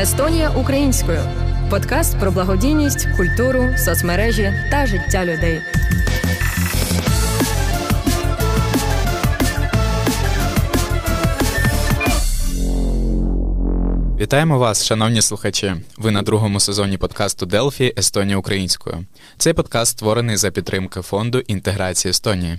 [0.00, 1.20] Естонія українською
[1.70, 5.60] подкаст про благодійність, культуру, соцмережі та життя людей.
[14.20, 15.74] Вітаємо вас, шановні слухачі.
[15.98, 19.04] Ви на другому сезоні подкасту Делфі Естонія українською.
[19.38, 22.58] Цей подкаст створений за підтримки фонду інтеграції Естонії.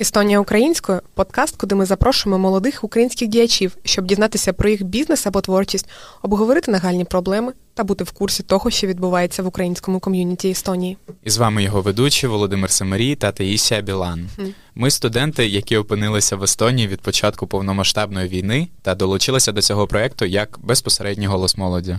[0.00, 5.40] Естонія українською подкаст, куди ми запрошуємо молодих українських діячів, щоб дізнатися про їх бізнес або
[5.40, 5.88] творчість,
[6.22, 10.96] обговорити нагальні проблеми та бути в курсі того, що відбувається в українському ком'юніті Естонії.
[11.24, 14.28] І з вами його ведучі Володимир Семерій та Таїсія Білан.
[14.74, 20.24] Ми студенти, які опинилися в Естонії від початку повномасштабної війни та долучилися до цього проєкту
[20.24, 21.98] як безпосередній голос молоді.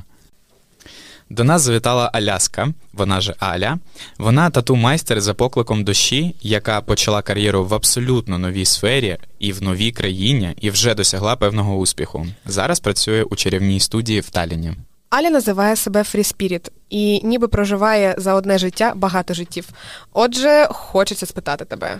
[1.30, 3.80] До нас завітала Аляска, вона же Аля.
[4.18, 9.92] Вона тату-майстер за покликом душі, яка почала кар'єру в абсолютно новій сфері і в новій
[9.92, 12.28] країні, і вже досягла певного успіху.
[12.46, 14.74] Зараз працює у чарівній студії в Таліні.
[15.10, 19.70] Аля називає себе free spirit і ніби проживає за одне життя багато життів.
[20.14, 22.00] Отже, хочеться спитати тебе.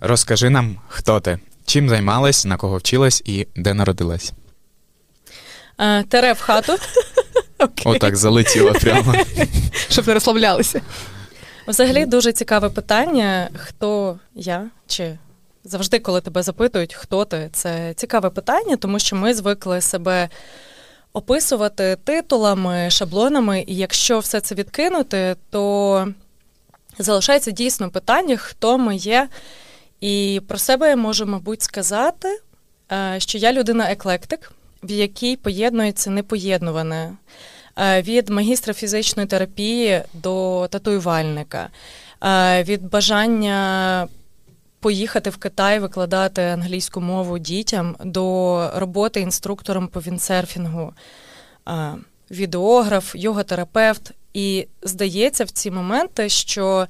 [0.00, 4.32] Розкажи нам, хто ти, чим займалась, на кого вчилась і де народилась.
[5.78, 6.72] Е, Тере в хату.
[7.84, 9.14] Отак залетіла прямо.
[9.90, 10.80] Щоб не розслаблялися.
[11.68, 15.18] Взагалі дуже цікаве питання, хто я чи.
[15.64, 20.28] Завжди, коли тебе запитують, хто ти, це цікаве питання, тому що ми звикли себе
[21.12, 26.08] описувати титулами, шаблонами, і якщо все це відкинути, то
[26.98, 29.28] залишається дійсно питання, хто ми є.
[30.00, 32.40] І про себе я можу, мабуть, сказати,
[32.92, 34.52] е, що я людина-еклектик,
[34.82, 37.12] в якій поєднується непоєднуване.
[37.78, 41.68] Е, від магістра фізичної терапії до татуювальника,
[42.24, 44.08] е, від бажання
[44.80, 50.92] поїхати в Китай, викладати англійську мову дітям до роботи інструктором по віндсерфінгу,
[51.68, 51.94] е,
[52.30, 54.10] відеограф, йога-терапевт.
[54.34, 56.86] І здається в ці моменти, що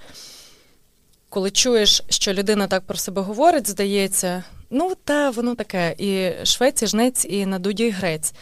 [1.29, 6.83] коли чуєш, що людина так про себе говорить, здається, ну та воно таке, і швець,
[6.83, 8.35] і жнець, і на дуді грець.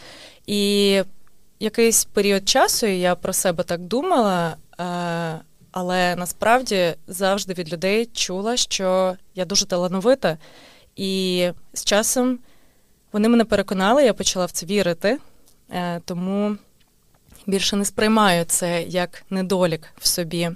[0.47, 1.03] І
[1.61, 4.55] якийсь період часу я про себе так думала,
[5.71, 10.37] але насправді завжди від людей чула, що я дуже талановита,
[10.95, 12.39] і з часом
[13.13, 15.17] вони мене переконали, я почала в це вірити,
[15.69, 16.57] е, тому
[17.47, 20.49] більше не сприймаю це як недолік в собі.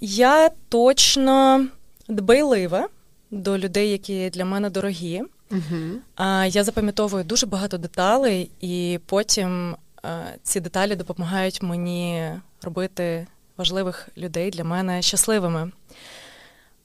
[0.00, 1.66] Я точно
[2.08, 2.88] дбайлива
[3.30, 5.22] до людей, які для мене дорогі.
[5.50, 6.00] Угу.
[6.16, 12.30] А я запам'ятовую дуже багато деталей, і потім а, ці деталі допомагають мені
[12.62, 13.26] робити
[13.56, 15.70] важливих людей для мене щасливими.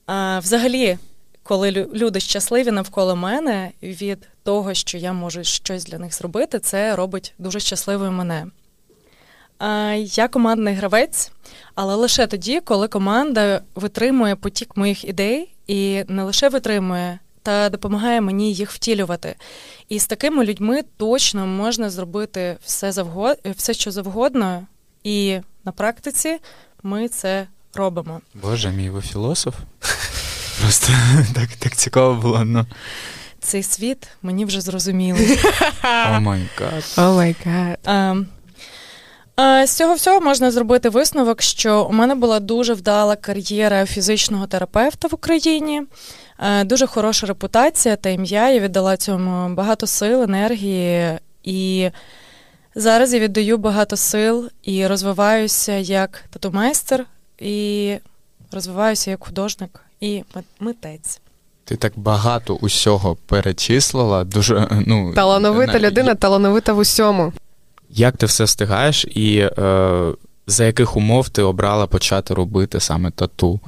[0.06, 0.98] А, Взагалі,
[1.44, 6.96] коли люди щасливі навколо мене, від того, що я можу щось для них зробити, це
[6.96, 8.46] робить дуже щасливою мене.
[9.98, 11.32] Я командний гравець,
[11.76, 18.22] але лише тоді, коли команда витримує потік моїх ідей і не лише витримує та допомагає
[18.22, 19.36] мені їх втілювати.
[19.90, 23.38] І з такими людьми точно можна зробити все завгод...
[23.56, 24.68] все, що завгодно,
[25.04, 26.38] і на практиці
[26.84, 28.22] ми це робимо.
[28.34, 29.56] Боже, мій ви філософ.
[30.62, 30.94] Просто
[31.36, 32.46] так так цікаво було.
[32.46, 32.66] Ну.
[33.40, 35.40] Цей світ мені вже зрозумілий.
[35.84, 36.84] Oh my god.
[36.98, 38.26] Oh my god.
[39.38, 45.08] З цього всього можна зробити висновок, що у мене була дуже вдала кар'єра фізичного терапевта
[45.08, 45.82] в Україні.
[46.40, 48.50] Е, дуже хороша репутація та ім'я.
[48.50, 51.20] Я віддала цьому багато сил, енергії.
[51.44, 51.90] І
[52.76, 57.06] зараз я віддаю багато сил і розвиваюся як тату-майстер,
[57.40, 57.96] і
[58.52, 60.24] розвиваюся як художник і
[60.60, 61.20] митець.
[61.66, 64.24] Ти так багато усього перечислила.
[64.24, 67.34] Дуже ну талановита людина, талановита в усьому.
[67.96, 70.14] Як ти все встигаєш, і е,
[70.48, 73.60] за яких умов ти обрала почати робити саме тату?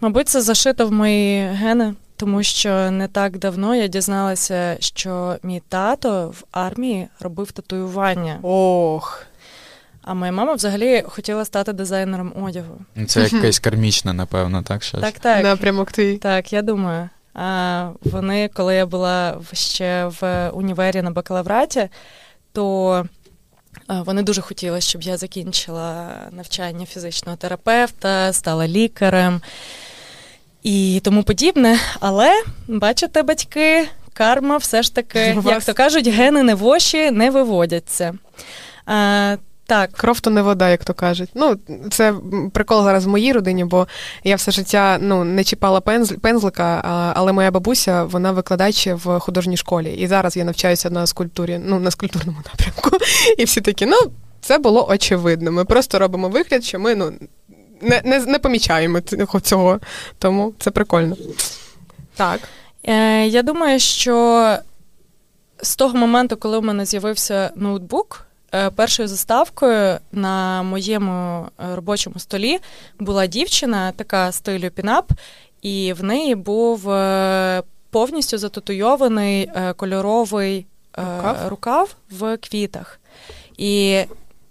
[0.00, 5.62] Мабуть, це зашито в мої гени, тому що не так давно я дізналася, що мій
[5.68, 8.38] тато в армії робив татуювання.
[8.42, 9.26] Ох.
[10.02, 12.78] А моя мама взагалі хотіла стати дизайнером одягу.
[13.06, 14.82] Це якась кармічна, напевно, так?
[14.82, 15.00] Щось?
[15.00, 15.44] Так, так.
[15.44, 16.16] Напрямок твій.
[16.16, 17.08] Так, я думаю.
[17.34, 21.88] А вони, коли я була ще в універі на бакалавраті,
[22.52, 23.04] то
[23.88, 29.40] вони дуже хотіли, щоб я закінчила навчання фізичного терапевта, стала лікарем
[30.62, 31.78] і тому подібне.
[32.00, 38.14] Але бачите, батьки, карма все ж таки, як то кажуть, гени не воші не виводяться.
[39.66, 39.92] Так.
[39.92, 41.30] Кров то не вода, як то кажуть.
[41.34, 41.56] Ну,
[41.90, 42.14] це
[42.52, 43.88] прикол зараз в моїй родині, бо
[44.24, 46.82] я все життя ну, не чіпала пензл, пензлика,
[47.16, 49.94] але моя бабуся вона викладач в художній школі.
[49.94, 52.90] І зараз я навчаюся на скульптурі, ну, на скульптурному напрямку.
[53.38, 53.96] І всі такі, ну,
[54.40, 55.52] це було очевидно.
[55.52, 57.12] Ми просто робимо вигляд, що ми ну,
[57.82, 59.00] не не, не помічаємо
[59.42, 59.80] цього.
[60.18, 61.16] Тому це прикольно.
[62.16, 62.40] Так.
[62.84, 64.56] Е, Я думаю, що
[65.62, 68.26] з того моменту, коли у мене з'явився ноутбук.
[68.54, 72.58] Е, першою заставкою на моєму е, робочому столі
[72.98, 75.12] була дівчина, така стилю пінап,
[75.62, 80.66] і в неї був е, повністю зататуйований кольоровий
[80.96, 81.48] рукав?
[81.48, 83.00] рукав в квітах.
[83.56, 84.02] І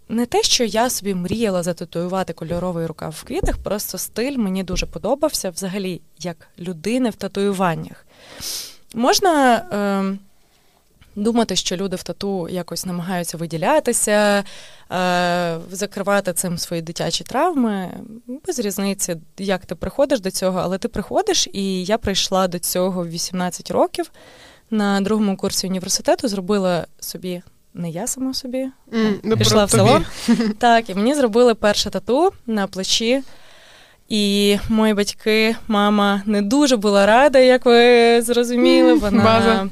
[0.09, 4.85] не те, що я собі мріяла зататуювати кольоровий рукав в квітах, просто стиль мені дуже
[4.85, 8.05] подобався взагалі як людини в татуюваннях.
[8.93, 9.55] Можна.
[9.55, 10.30] Е,
[11.15, 14.43] думати, що люди в тату якось намагаються виділятися,
[14.91, 17.89] е, закривати цим свої дитячі травми.
[18.47, 23.03] Без різниці, як ти приходиш до цього, але ти приходиш, і я прийшла до цього
[23.03, 24.11] в 18 років
[24.71, 27.41] на другому курсі університету, зробила собі.
[27.73, 30.05] Не я сама собі mm, пішла в салон.
[30.57, 33.23] Так, і мені зробили перше тату на плечі.
[34.09, 38.93] І мої батьки, мама не дуже була рада, як ви зрозуміли.
[38.93, 39.69] Вона База.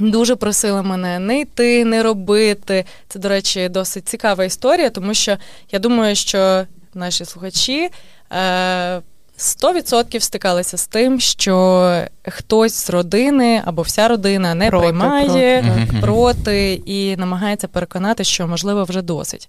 [0.00, 2.84] Дуже просила мене не йти, не робити.
[3.08, 5.36] Це, до речі, досить цікава історія, тому що
[5.72, 7.90] я думаю, що наші слухачі
[8.32, 9.00] е,
[9.38, 16.00] 100% стикалися з тим, що хтось з родини або вся родина не проти, приймає проти.
[16.00, 19.48] проти і намагається переконати, що можливо вже досить.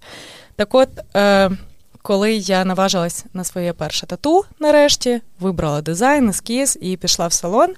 [0.56, 0.88] Так от.
[1.16, 1.50] Е,
[2.04, 7.74] коли я наважилась на своє перше тату, нарешті, вибрала дизайн, ескіз і пішла в салон.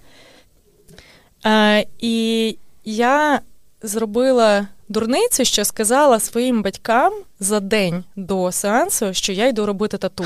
[1.46, 3.40] Е, І я
[3.82, 10.24] зробила дурницю, що сказала своїм батькам за день до сеансу, що я йду робити тату.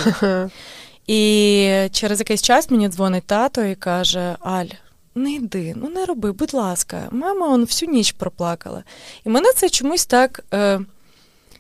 [1.07, 4.67] І через якийсь час мені дзвонить тато і каже: Аль,
[5.15, 8.85] не йди, ну не роби, будь ласка, мама он всю ніч проплакала.
[9.25, 10.45] І мене це чомусь так.
[10.55, 10.81] Е,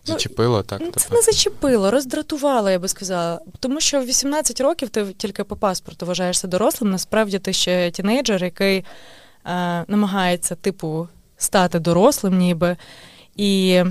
[0.08, 0.80] Ну, зачепило, так?
[0.84, 3.40] Ну, це не зачепило, роздратувало, я би сказала.
[3.60, 8.44] Тому що в 18 років ти тільки по паспорту вважаєшся дорослим, насправді ти ще тінейджер,
[8.44, 8.84] який
[9.46, 12.76] е, намагається, типу, стати дорослим, ніби.
[13.36, 13.82] І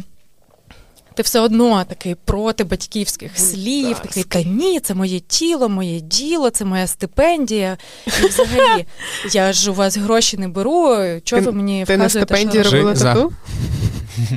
[1.18, 6.50] ти все одно такий проти батьківських слів, такий та ні, це моє тіло, моє діло,
[6.50, 7.78] це моя стипендія.
[8.06, 8.86] І взагалі,
[9.32, 10.98] я ж у вас гроші не беру.
[11.24, 13.34] Чого ви мені Ти на стипендії робила тату?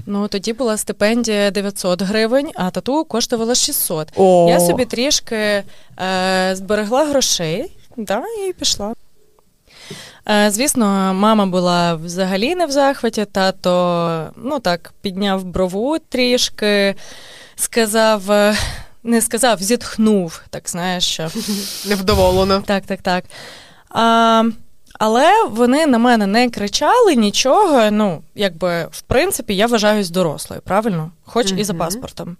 [0.06, 4.08] Ну тоді була стипендія 900 гривень, а тату коштувала 600.
[4.16, 4.46] О.
[4.50, 5.64] Я собі трішки е,
[6.52, 8.94] зберегла грошей да, і пішла.
[10.28, 16.94] Е, звісно, мама була взагалі не в захваті, тато ну так, підняв брову трішки,
[17.56, 18.56] сказав, е,
[19.04, 21.28] не сказав, зітхнув, так знаєш, що.
[21.88, 22.62] Невдоволено.
[22.66, 23.24] Так, так, так.
[23.90, 24.44] А,
[24.98, 27.90] але вони на мене не кричали нічого.
[27.90, 31.10] Ну, якби в принципі, я вважаюсь дорослою, правильно?
[31.24, 31.58] Хоч mm-hmm.
[31.58, 32.36] і за паспортом.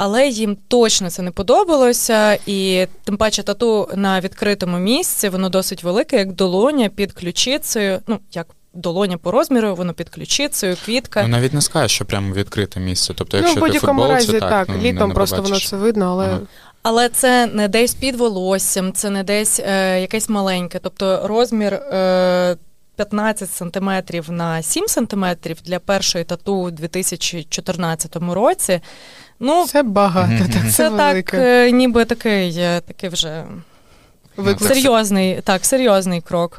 [0.00, 5.84] Але їм точно це не подобалося, і тим паче тату на відкритому місці, воно досить
[5.84, 8.00] велике, як долоня під ключицею.
[8.06, 11.22] Ну, як долоня по розміру, воно під ключицею, квітка.
[11.22, 13.14] Ну навіть не скажеш, що прямо відкрите місце.
[13.16, 15.76] Тобто, якщо ну, в будь-якому ти разі, так, так ну, літом не просто воно це
[15.76, 16.26] видно, але.
[16.26, 16.40] Ага.
[16.82, 20.78] Але це не десь під волоссям, це не десь е, якесь маленьке.
[20.82, 22.56] Тобто розмір е,
[22.96, 28.80] 15 сантиметрів на 7 сантиметрів для першої тату у 2014 році.
[29.40, 30.44] Ну, Це багато.
[30.52, 33.44] Так, Це, це так, е, ніби такий е, такий вже
[34.36, 34.72] Виклик.
[34.74, 36.58] серйозний, так, серйозний крок.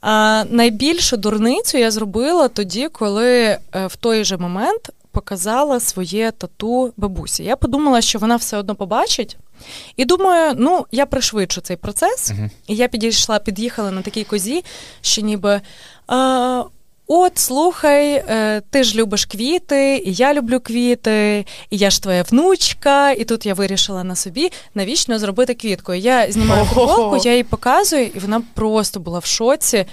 [0.00, 6.92] А найбільшу дурницю я зробила тоді, коли е, в той же момент показала своє тату
[6.96, 7.44] бабусі.
[7.44, 9.36] Я подумала, що вона все одно побачить.
[9.96, 12.30] І думаю, ну я пришвидшу цей процес.
[12.30, 12.50] Uh-huh.
[12.66, 14.64] І я підійшла, під'їхала на такій козі,
[15.00, 15.60] що ніби.
[16.06, 16.62] А,
[17.08, 22.22] От, слухай, е, ти ж любиш квіти, і я люблю квіти, і я ж твоя
[22.22, 25.94] внучка, і тут я вирішила на собі навічно зробити квітку.
[25.94, 29.84] Я знімаю футболку, я їй показую, і вона просто була в шоці.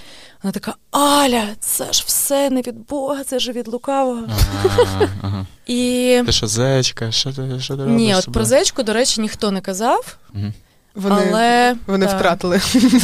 [0.42, 4.22] Вона така: Аля, це ж все не від Бога, це ж від лукавого.
[5.22, 5.46] Ага.
[5.66, 6.22] І...
[6.26, 7.12] Ти що, зечка?
[7.12, 7.96] Що ти що ти робиш?
[7.96, 10.16] Ні, от про зечку, до речі, ніхто не казав.
[10.34, 10.52] Угу.
[10.94, 12.16] Вони але, вони так.
[12.16, 12.60] втратили.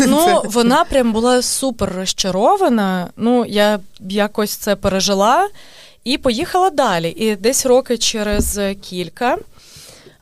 [0.06, 3.08] Ну, вона прям була супер розчарована.
[3.16, 5.48] Ну, я якось це пережила
[6.04, 7.10] і поїхала далі.
[7.10, 9.38] І десь роки через кілька.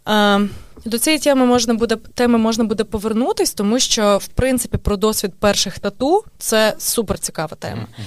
[0.04, 0.40] А,
[0.84, 5.32] до цієї теми можна буде теми можна буде повернутись, тому що в принципі про досвід
[5.40, 7.86] перших тату це супер цікава тема.
[7.96, 8.00] А,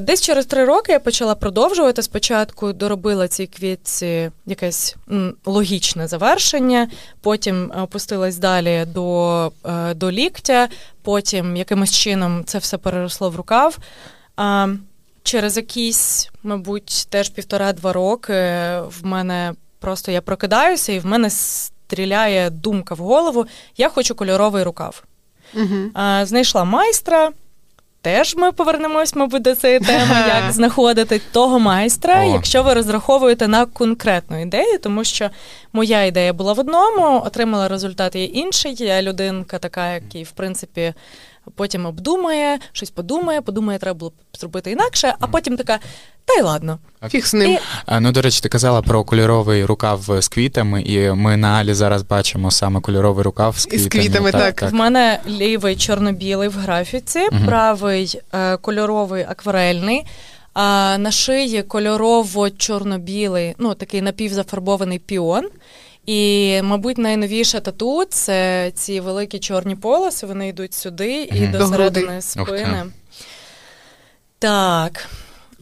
[0.00, 2.02] Десь через три роки я почала продовжувати.
[2.02, 6.88] Спочатку доробила цій квітці якесь м, логічне завершення,
[7.20, 10.68] потім опустилась далі до, е, до ліктя,
[11.02, 13.78] потім якимось чином це все переросло в рукав.
[14.36, 14.68] А,
[15.22, 18.32] Через якісь, мабуть, теж півтора-два роки
[18.80, 24.62] в мене просто я прокидаюся, і в мене стріляє думка в голову: я хочу кольоровий
[24.62, 25.04] рукав.
[25.54, 25.90] Угу.
[26.22, 27.30] Знайшла майстра.
[28.02, 32.32] Теж ми повернемось, мабуть, до цієї теми, як знаходити того майстра, О.
[32.32, 35.30] якщо ви розраховуєте на конкретну ідею, тому що
[35.72, 38.74] моя ідея була в одному, отримала результат є інший.
[38.78, 40.94] Я людинка така, який, в принципі,
[41.56, 45.78] потім обдумає, щось подумає, подумає, треба було б зробити інакше, а потім така,
[46.24, 46.78] та й ладно.
[47.08, 47.50] Фіг з ним.
[47.50, 51.48] І- А, Ну, до речі, ти казала про кольоровий рукав з квітами, і ми на
[51.48, 53.88] Алі зараз бачимо саме кольоровий рукав з квітами.
[53.88, 54.62] квітами, так.
[54.62, 57.46] В мене лівий чорно-білий в графіці, Мгм.
[57.46, 60.04] правий е, кольоровий акварельний.
[60.54, 65.48] А на шиї кольорово-чорно-білий, ну такий напівзафарбований піон.
[66.06, 71.52] І, мабуть, найновіше тату це ці великі чорні полоси, вони йдуть сюди і Мгм.
[71.52, 72.86] до середини спини.
[74.38, 75.06] Так.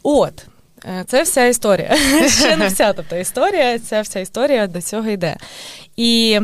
[0.02, 0.46] От.
[0.84, 1.96] е, Це вся історія.
[2.28, 5.36] Ще не вся тобто історія, ця вся історія до цього йде.
[5.96, 6.40] І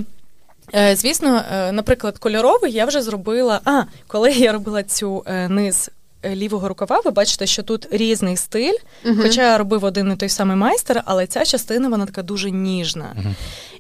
[0.75, 3.61] Е, Звісно, е, наприклад, кольоровий я вже зробила.
[3.65, 5.91] А, коли я робила цю низ
[6.35, 9.19] лівого рукава, ви бачите, що тут різний стиль, Мгм.
[9.23, 13.07] хоча робив один і той самий майстер, але ця частина вона така дуже ніжна.
[13.17, 13.35] Мгм.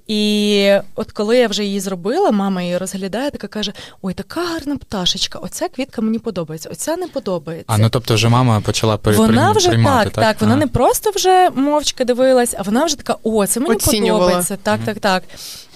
[0.06, 3.72] І от коли я вже її зробила, мама її розглядає, така каже:
[4.02, 7.64] Ой, така гарна пташечка, оця квітка мені подобається, оця не подобається.
[7.68, 10.56] А ну тобто вже мама почала при, Вона вже приймати, так, так, вона А.
[10.56, 14.18] не просто вже мовчки дивилась, а вона вже така: о, це мені Оцінювала.
[14.24, 14.56] подобається.
[14.62, 15.22] Так, так, так.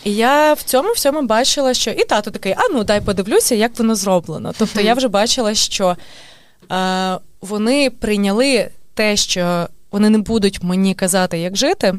[0.04, 3.78] І я в цьому всьому бачила, що і тато такий, а ну дай подивлюся, як
[3.78, 4.52] воно зроблено.
[4.58, 5.96] Тобто я вже бачила, що е,
[7.40, 11.94] вони прийняли те, що вони не будуть мені казати, як жити.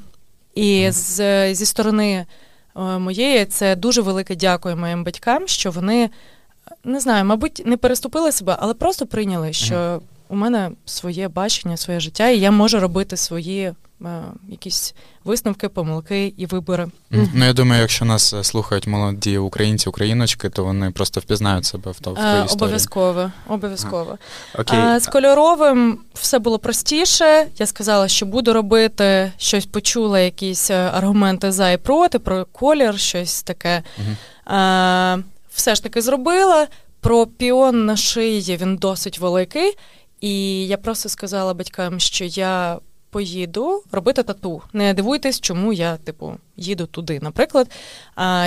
[0.55, 2.25] І з, зі сторони
[2.75, 6.09] е, моєї це дуже велике дякую моїм батькам, що вони
[6.83, 11.99] не знаю, мабуть, не переступили себе, але просто прийняли, що у мене своє бачення, своє
[11.99, 13.75] життя, і я можу робити свої е,
[14.49, 16.87] якісь висновки, помилки і вибори.
[17.11, 21.91] Ну я думаю, якщо нас е, слухають молоді українці, україночки, то вони просто впізнають себе
[21.91, 22.55] в то в твоїй Е, історії.
[22.55, 24.17] обов'язково, обов'язково.
[24.59, 24.79] Окей.
[24.79, 27.47] А з кольоровим все було простіше.
[27.57, 32.99] Я сказала, що буду робити щось, почула якісь е, аргументи за і проти, про колір,
[32.99, 33.83] щось таке.
[33.97, 34.17] Мгм.
[34.45, 35.17] А,
[35.53, 36.67] все ж таки зробила.
[37.01, 39.73] Про піон на шиї він досить великий.
[40.21, 42.77] І я просто сказала батькам, що я
[43.09, 44.61] поїду робити тату.
[44.73, 47.19] Не дивуйтесь, чому я, типу, їду туди.
[47.21, 47.71] Наприклад,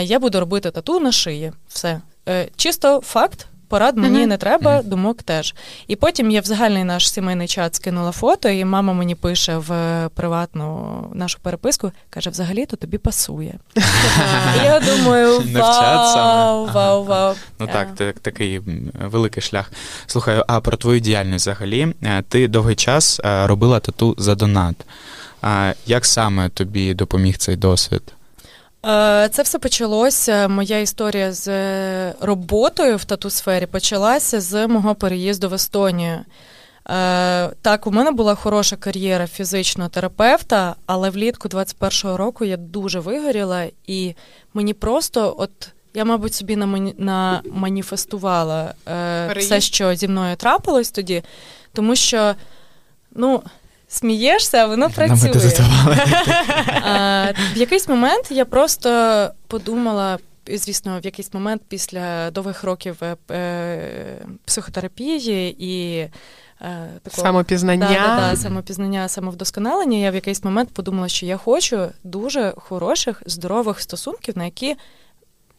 [0.02, 1.52] я буду робити тату на шиї.
[1.69, 2.00] Все.
[2.28, 3.47] Е, чисто факт.
[3.73, 4.29] Порад мені Мгм.
[4.29, 4.88] не треба, Мгм.
[4.88, 5.55] думок теж.
[5.88, 10.09] І потім я в загальний наш сімейний чат скинула фото, і мама мені пише в
[10.14, 13.55] приватну нашу переписку, каже: взагалі-то тобі пасує.
[13.76, 17.35] І я думаю, вау, вау, вау.
[17.59, 18.61] Ну Е, так, так, такий
[19.11, 19.73] великий шлях.
[20.07, 24.76] Слухай, а про твою діяльність взагалі, Е, ти довгий час е, робила тату за донат.
[25.87, 28.02] Як саме тобі допоміг цей досвід?
[28.86, 30.48] Е, Це все почалося.
[30.48, 36.18] Моя історія з е, роботою в тату сфері почалася з мого переїзду в Естонію.
[36.90, 43.00] Е, Так, у мене була хороша кар'єра фізичного терапевта, але влітку 21-го року я дуже
[43.00, 44.14] вигоріла, і
[44.54, 45.50] мені просто, от
[45.94, 46.56] я, мабуть, собі
[46.98, 51.22] наманіфестувала е, все, що зі мною трапилось тоді,
[51.72, 52.34] тому що,
[53.14, 53.42] ну.
[53.92, 55.32] Смієшся, а воно працює.
[56.84, 63.16] А, в якийсь момент я просто подумала, звісно, в якийсь момент після довгих років е,
[63.30, 66.11] е, психотерапії і е,
[67.02, 67.88] такого Самопізнання.
[67.88, 73.22] Да, да, да, самопізнання, самовдосконалення, я в якийсь момент подумала, що я хочу дуже хороших,
[73.26, 74.76] здорових стосунків, на які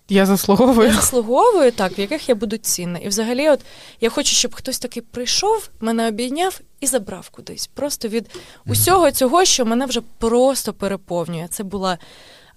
[0.10, 0.88] Я заслуговую.
[0.88, 3.00] я заслуговую, так, в яких я буду цінна.
[3.00, 3.60] І взагалі, от
[4.02, 7.68] я хочу, щоб хтось такий прийшов, мене обійняв і забрав кудись.
[7.68, 8.30] Просто від
[8.66, 11.48] усього цього, що мене вже просто переповнює.
[11.50, 11.98] Це була.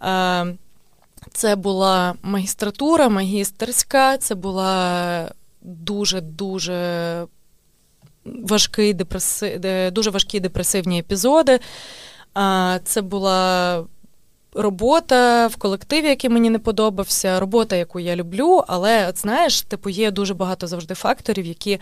[0.03, 0.57] Е,
[1.33, 7.27] це була магістратура, магістерська, це була дуже-дуже
[8.25, 9.91] важкий депреси...
[9.93, 11.61] дуже важкі депресивні епізоди.
[12.85, 13.85] Це була
[14.57, 19.91] робота в колективі, який мені не подобався, робота, яку я люблю, але от знаєш, типу,
[19.91, 21.81] є дуже багато завжди факторів, які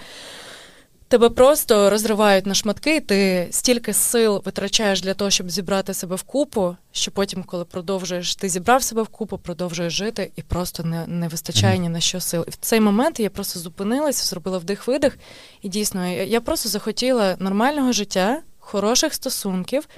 [1.08, 6.22] тебе просто розривають на шматки, ти стільки сил витрачаєш для того, щоб зібрати себе в
[6.22, 11.06] купу, що потім, коли продовжуєш, ти зібрав себе в купу, продовжуєш жити, і просто не
[11.06, 12.44] не вистачає ні на що сил.
[12.48, 15.18] І в цей момент я просто зупинилася, зробила вдих-видих,
[15.62, 19.88] і дійсно я, я просто захотіла нормального життя, хороших стосунків,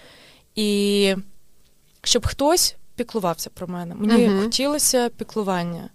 [0.55, 1.15] і
[2.07, 3.95] щоб хтось піклувався про мене.
[3.95, 5.89] Мені uh хотілося піклування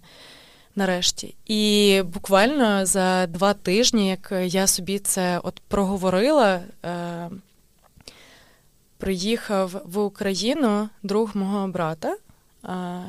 [0.76, 1.34] нарешті.
[1.46, 7.30] І буквально за два тижні, як я собі це от проговорила, е,
[8.98, 12.16] приїхав в Україну друг мого брата.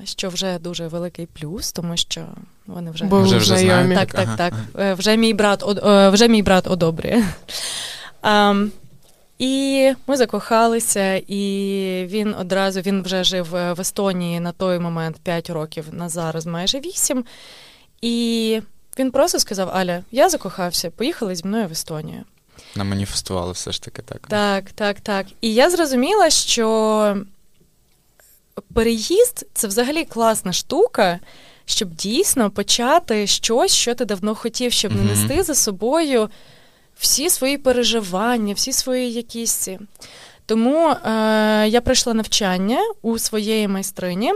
[0.04, 2.26] Що вже дуже великий плюс, тому що
[2.66, 3.96] вони вже Бо вже, вже знайомі.
[3.96, 4.54] Так, так, так.
[4.98, 7.24] Вже мій брат е, вже мій брат одобрює.
[9.44, 11.42] І ми закохалися, і
[12.10, 16.46] він одразу він вже жив е, в Естонії на той момент 5 років, на зараз
[16.46, 17.26] майже 8.
[18.02, 18.62] І
[19.00, 22.24] він просто сказав: Аля, я закохався, поїхали зі мною в Естонію.
[22.76, 24.28] На маніфестували все ж таки так.
[24.28, 25.26] Так, так, так.
[25.42, 27.18] І я зрозуміла, що
[28.74, 31.20] переїзд це взагалі класна штука,
[31.66, 36.30] щоб дійсно почати щось, що ти давно хотів, щоб не нести за собою
[36.98, 39.70] всі свої переживання, всі свої якісь.
[40.46, 41.00] Тому е,
[41.68, 44.34] я пройшла навчання у своєї майстрині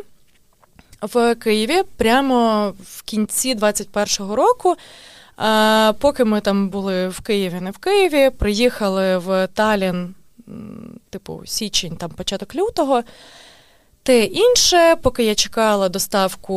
[1.02, 4.76] в Києві прямо в кінці 21-го року.
[5.40, 10.16] Е, поки ми там були в Києві, не в Києві, приїхали в Талін,
[11.10, 13.04] типу січень, там початок лютого.
[14.04, 16.54] Те інше, поки я чекала доставку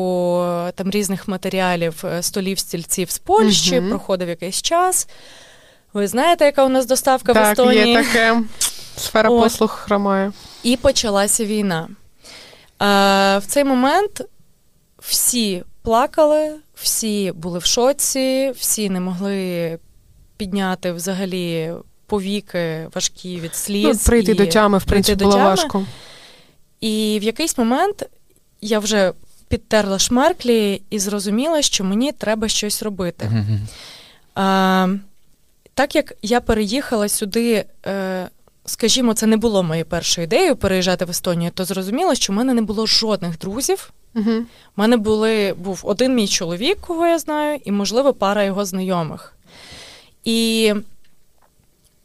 [0.74, 3.88] там різних матеріалів, е, столів, стільців з Польщі, угу.
[3.88, 5.08] проходив якийсь час.
[5.94, 7.94] Ви знаєте, яка у нас доставка так, в Естонії?
[7.94, 8.42] Так, є таке.
[8.96, 9.42] Сфера От.
[9.42, 10.32] послуг хромає.
[10.62, 11.88] І почалася війна.
[12.78, 14.22] А, В цей момент
[14.98, 19.78] всі плакали, всі були в шоці, всі не могли
[20.36, 21.72] підняти взагалі
[22.06, 23.84] повіки важкі від сліз.
[23.86, 25.44] Ну, Прийти і до тями, в принципі, було тями.
[25.44, 25.86] важко.
[26.80, 28.08] І в якийсь момент
[28.60, 29.12] я вже
[29.48, 33.24] підтерла шмарклі і зрозуміла, що мені треба щось робити.
[33.24, 33.58] Mm-hmm.
[34.34, 34.88] А,
[35.80, 38.28] так як я переїхала сюди, е,
[38.64, 42.54] скажімо, це не було моєю першою ідеєю переїжджати в Естонію, то зрозуміло, що в мене
[42.54, 43.90] не було жодних друзів.
[44.14, 44.30] Угу.
[44.30, 44.44] У
[44.76, 49.34] мене були, був один мій чоловік, кого я знаю, і, можливо, пара його знайомих.
[50.24, 50.74] І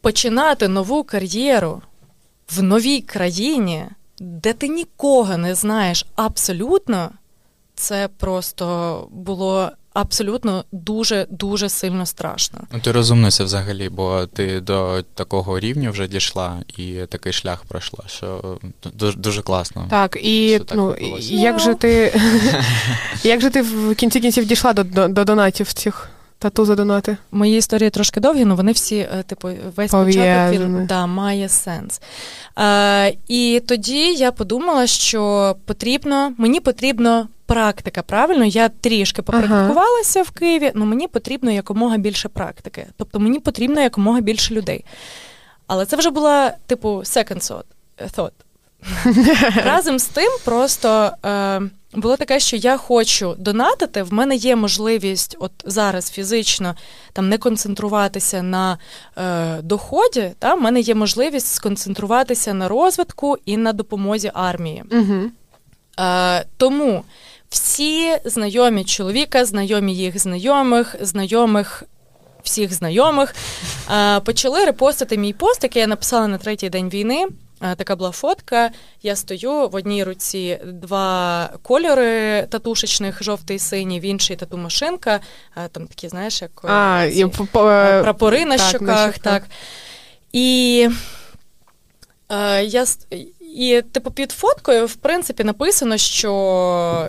[0.00, 1.82] починати нову кар'єру
[2.50, 3.84] в новій країні,
[4.20, 7.10] де ти нікого не знаєш абсолютно,
[7.74, 12.60] це просто було абсолютно дуже дуже сильно страшно.
[12.72, 18.04] Ну, Ти розумнася взагалі, бо ти до такого рівня вже дійшла і такий шлях пройшла,
[18.06, 18.58] що
[18.94, 19.86] дуже дуже класно.
[19.90, 22.20] Так, і так ну як же ти
[23.22, 26.08] як же ти в кінці кінців дійшла до, до, до донатів цих?
[26.38, 27.16] Тату за донати.
[27.30, 32.00] Мої історії трошки довгі, але вони всі, е, типу, весь початок він да, має сенс.
[32.54, 38.02] А, І тоді я подумала, що потрібно, мені потрібно практика.
[38.02, 40.28] Правильно, я трішки попрактикувалася ага.
[40.28, 42.86] в Києві, але мені потрібно якомога більше практики.
[42.96, 44.84] Тобто мені потрібно якомога більше людей.
[45.66, 47.62] Але це вже була, типу, second
[48.16, 48.32] thought.
[49.64, 51.60] Разом з тим, просто е,
[51.94, 54.02] було таке, що я хочу донатити.
[54.02, 56.74] В мене є можливість, от зараз фізично
[57.12, 58.78] там не концентруватися на
[59.16, 60.30] е, доході.
[60.38, 64.84] Та в мене є можливість сконцентруватися на розвитку і на допомозі армії.
[64.92, 65.30] Угу.
[66.00, 67.04] Е, Тому
[67.48, 71.82] всі знайомі чоловіка, знайомі їх знайомих, знайомих.
[72.42, 73.34] Всіх знайомих
[73.92, 77.26] е, почали репостити мій пост, який я написала на третій день війни.
[77.60, 78.70] Е, така була фотка.
[79.02, 85.20] Я стою в одній руці два кольори татушечних, жовтий і синій, в іншій тату машинка.
[85.56, 87.26] Е, там такі, знаєш, як а, ці, і...
[87.26, 87.46] по,
[88.02, 89.18] прапори на так, щоках.
[89.18, 89.42] так.
[90.32, 90.88] І
[92.28, 92.84] е, я
[93.40, 97.08] і типу під фоткою, в принципі, написано, що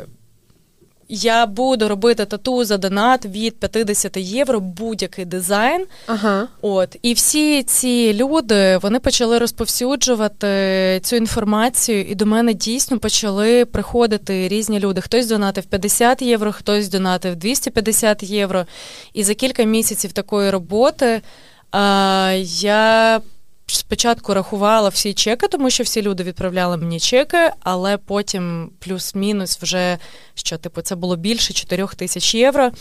[1.09, 5.85] я буду робити тату за донат від 50 євро, будь-який дизайн.
[6.07, 6.47] Ага.
[6.61, 13.65] От і всі ці люди вони почали розповсюджувати цю інформацію, і до мене дійсно почали
[13.65, 15.01] приходити різні люди.
[15.01, 18.65] Хтось донатив 50 євро, хтось донатив 250 євро.
[19.13, 21.21] І за кілька місяців такої роботи
[21.71, 23.21] а, я
[23.75, 29.97] спочатку рахувала всі чеки, тому що всі люди відправляли мені чеки, але потім плюс-мінус вже
[30.34, 32.71] що, типу, це було більше 4 тисяч євро.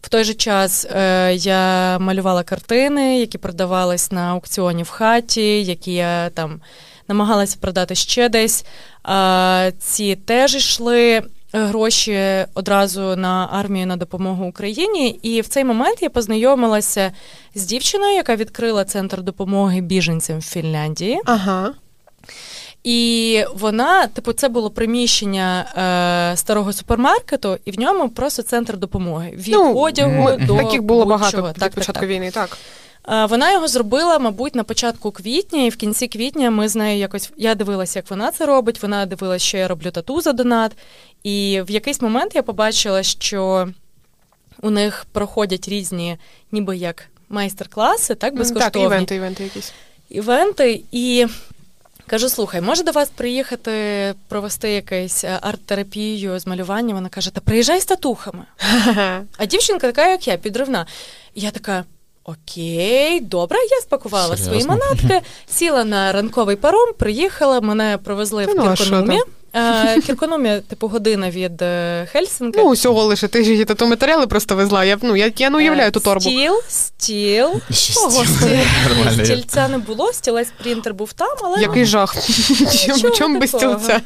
[0.00, 5.94] В той же час е, я малювала картини, які продавались на аукціоні в хаті, які
[5.94, 6.60] я там
[7.08, 8.64] намагалася продати ще десь.
[9.08, 11.22] Е, ці теж йшли.
[11.56, 15.08] Гроші одразу на армію на допомогу Україні.
[15.22, 17.12] І в цей момент я познайомилася
[17.54, 21.20] з дівчиною, яка відкрила центр допомоги біженцям в Фінляндії.
[21.24, 21.72] Ага.
[22.84, 25.64] І вона, типу, це було приміщення
[26.32, 30.82] е, старого супермаркету, і в ньому просто центр допомоги від Ну, одягу м, до Таких
[30.82, 32.08] було багато від так, початку так.
[32.08, 32.58] війни, так.
[33.08, 36.98] Е, Вона його зробила, мабуть, на початку квітня, і в кінці квітня ми з нею
[36.98, 38.82] якось я дивилася, як вона це робить.
[38.82, 40.72] Вона дивилася, що я роблю тату за донат.
[41.26, 43.68] І в якийсь момент я побачила, що
[44.62, 46.16] у них проходять різні,
[46.52, 49.72] ніби як майстер-класи, так безкоштовні Так, івенти, івенти якісь.
[50.10, 50.82] івенти.
[50.92, 51.26] І
[52.06, 56.94] кажу: слухай, може до вас приїхати провести якусь е, арт-терапію з малювання?
[56.94, 58.44] Вона каже: Та приїжджай з татухами.
[59.36, 60.86] А дівчинка така, як я, підривна.
[61.34, 61.84] І я така.
[62.24, 68.54] Окей, добре, я спакувала свої манатки, сіла на ранковий паром, приїхала, мене провезли Та в
[68.56, 69.84] ну, а.
[69.86, 72.60] Е, Кірконумі, типу, година від е, Хельсинки.
[72.62, 74.84] Ну, усього лише ти ж її тату матеріали просто везла.
[74.84, 76.20] Я, ну, я, я не уявляю ту торбу.
[76.20, 77.48] Стіл, стіл.
[77.96, 78.48] Ого, стіл.
[79.12, 79.24] стіл.
[79.24, 82.14] Стільця не було, стілець принтер був там, але Який жах.
[83.16, 84.00] Чому без стілця?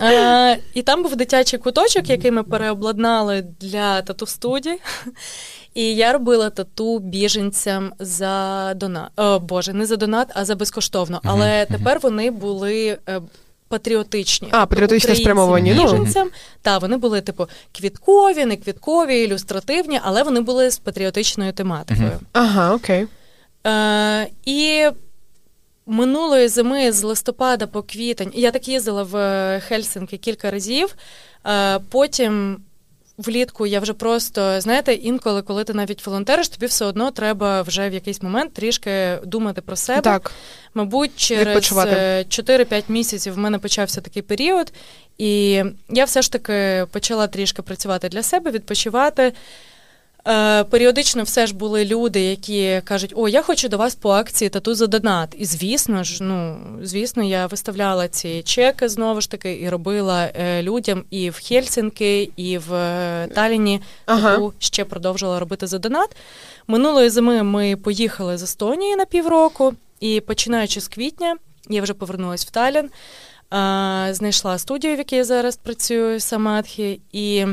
[0.00, 4.78] Е, і там був дитячий куточок, який ми переобладнали для тату-студій.
[5.74, 9.10] І я робила тату біженцям за донат.
[9.16, 11.20] О, Боже, не за донат, а за безкоштовно.
[11.24, 12.98] Але тепер вони були.
[13.68, 16.30] Патріотичні, А, патріотичне спрямовані спрямовані, ну.
[16.62, 17.46] Та вони були типу
[17.78, 22.10] квіткові, не квіткові, ілюстративні, але вони були з патріотичною тематикою.
[22.32, 23.06] Ага, окей.
[23.66, 24.88] Е, і
[25.86, 30.94] минулої зими з листопада по квітень, я так їздила в е, Хельсинки кілька разів.
[31.46, 32.56] Е, потім
[33.18, 37.88] влітку я вже просто, знаєте, інколи, коли ти навіть волонтериш, тобі все одно треба вже
[37.88, 40.00] в якийсь момент трішки думати про себе.
[40.00, 40.32] Так.
[40.74, 41.90] Мабуть, через Відпочивати.
[41.96, 44.72] е, 4-5 місяців в мене почався такий період,
[45.18, 49.32] і я все ж таки почала трішки працювати для себе, відпочивати.
[50.26, 54.48] Е, періодично все ж були люди, які кажуть: О, я хочу до вас по акції
[54.48, 55.34] тату за донат.
[55.38, 60.62] І звісно ж, ну звісно, я виставляла ці чеки знову ж таки і робила е,
[60.62, 64.30] людям і в Хельсінки, і в е, Таліні Ага.
[64.30, 66.16] тату ще продовжила робити за донат.
[66.66, 71.36] Минулої зими ми поїхали з Естонії на півроку, і починаючи з квітня,
[71.70, 72.90] я вже повернулася в Талін, е,
[74.14, 77.46] знайшла студію, в якій я зараз працюю, Самадхі, і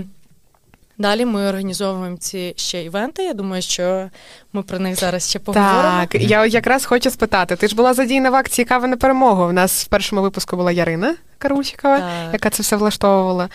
[0.98, 3.24] далі ми організовуємо ці ще івенти.
[3.24, 4.10] Я думаю, що
[4.54, 6.06] ми про них зараз ще поговоримо.
[6.12, 7.56] Так, я якраз хочу спитати.
[7.56, 9.44] Ти ж була задіяна в акції Кава на перемогу.
[9.44, 12.34] У нас в першому випуску була Ярина Карульчикова, Так.
[12.34, 13.50] яка це все влаштовувала.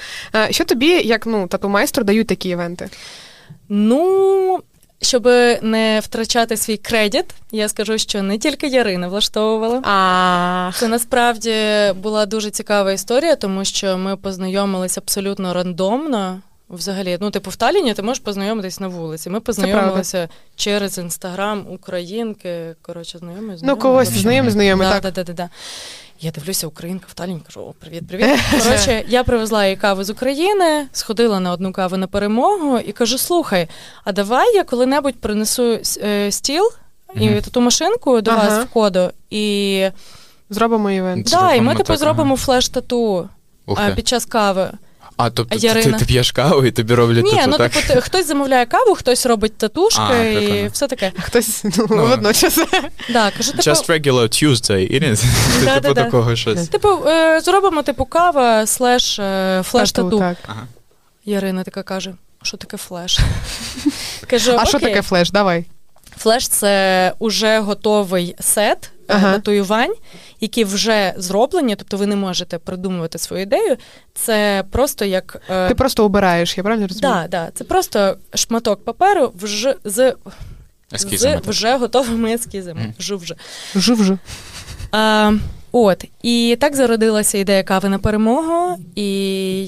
[0.50, 2.88] Що тобі, як ну, тату-майстру, дають такі івенти?
[3.68, 4.60] Ну,
[5.02, 5.26] щоб
[5.62, 9.80] не втрачати свій кредит, я скажу, що не тільки Ярина влаштовувала.
[9.84, 11.54] А, Це насправді
[12.02, 16.40] була дуже цікава історія, тому що ми познайомились абсолютно рандомно.
[16.70, 19.30] Взагалі, ну, типу, в Таліні ти можеш познайомитись на вулиці.
[19.30, 22.74] Ми познайомилися через інстаграм українки.
[22.82, 23.62] Коротше, знайомі, знайомі.
[23.62, 24.22] ну когось Взагалі.
[24.22, 25.02] знайомий, знайомий, да, так.
[25.02, 25.48] да, да, да, да.
[26.20, 28.40] Я дивлюся, українка в Таліні, кажу, о, привіт, привіт.
[28.50, 33.18] Коротше, я привезла їй каву з України, сходила на одну каву на перемогу і кажу:
[33.18, 33.68] слухай,
[34.04, 36.70] а давай я коли-небудь принесу е, стіл
[37.14, 37.40] і Мгм.
[37.42, 38.48] ту машинку до Ага.
[38.48, 39.10] вас в коду.
[39.30, 39.86] І
[40.50, 41.26] Зробимо івент.
[41.30, 43.28] Да, і ми типу зробимо флеш-тату
[43.76, 44.70] а, під час кави.
[45.20, 45.92] А, тобто ти, Ярина.
[45.92, 47.72] ти, ти п'єш каву і тобі роблять Ні, тату, ну так?
[47.72, 50.68] типу, ти, хтось замовляє каву, хтось робить татушки А, і прикольно.
[50.72, 51.12] все таке.
[51.20, 52.06] Хтось ну, Ну.
[52.06, 52.58] водночас.
[53.10, 55.14] Да, кажу, типу, Just regular Tuesday, і не
[55.64, 56.04] Да, типу да, да.
[56.04, 56.68] такого щось.
[56.68, 60.18] типу е, зробимо типу кава слеш е, флеш-тату.
[60.18, 60.36] Так.
[60.46, 60.66] Ага.
[61.24, 63.18] Ярина така каже: що таке flash?
[64.30, 64.88] Кажу, А що «Окей».
[64.88, 65.30] таке flash?
[65.30, 65.64] Давай.
[66.18, 68.78] Flash це уже готовий сет
[69.08, 69.32] е, Ага.
[69.32, 69.94] татуювань,
[70.40, 73.76] які вже зроблені, тобто ви не можете придумувати свою ідею.
[74.14, 75.42] Це просто як.
[75.50, 77.14] е, Ти просто обираєш, я правильно розумію?
[77.14, 80.14] Да, да, це просто шматок паперу вж, з,
[80.94, 82.80] Ескізами, з вже готовими ескізами.
[82.80, 82.94] Мгм.
[82.98, 83.34] Вжу вже.
[83.74, 84.18] Жив же.
[84.92, 85.32] А,
[85.72, 89.08] от, і так зародилася ідея кави на перемогу, і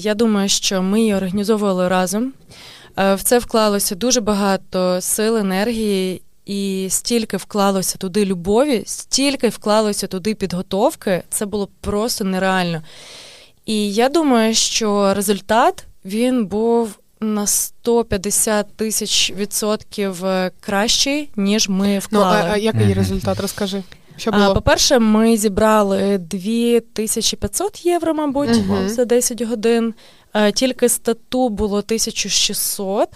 [0.01, 2.33] я думаю, що ми її організовували разом.
[2.99, 10.07] Е, В це вклалося дуже багато сил, енергії, і стільки вклалося туди любові, стільки вклалося
[10.07, 11.23] туди підготовки.
[11.29, 12.81] Це було просто нереально.
[13.65, 22.01] І я думаю, що результат він був на 150 тисяч відсотків е, кращий, ніж ми
[22.11, 23.39] Ну, а, а який результат?
[23.39, 23.83] Розкажи.
[24.17, 24.53] Що А.
[24.53, 28.89] По-перше, ми зібрали 2500 євро, мабуть, Мгм.
[28.89, 29.93] за 10 годин.
[30.35, 33.09] Е, Тільки з тату було 1600.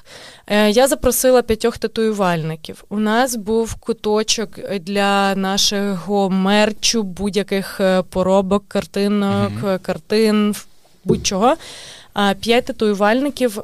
[0.47, 2.83] Е, Я запросила п'ятьох татуювальників.
[2.89, 4.49] У нас був куточок
[4.79, 10.55] для нашого мерчу, будь-яких е, поробок, картинок, е, картин,
[11.05, 11.55] будь-чого.
[12.13, 13.57] А п'ять татуювальників